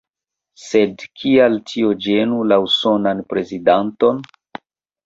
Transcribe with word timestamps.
Sed 0.61 1.03
kial 1.23 1.59
tio 1.73 1.91
ĝenu 2.07 2.41
la 2.53 2.59
usonan 2.71 3.23
prezidanton? 3.35 4.27